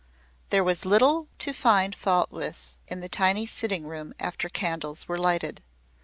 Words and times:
There 0.49 0.63
was 0.63 0.83
little 0.83 1.27
to 1.37 1.53
find 1.53 1.93
fault 1.93 2.31
with 2.31 2.75
in 2.87 3.01
the 3.01 3.07
tiny 3.07 3.45
sitting 3.45 3.85
room 3.85 4.15
after 4.19 4.49
candles 4.49 5.07
were 5.07 5.19
lighted. 5.19 5.61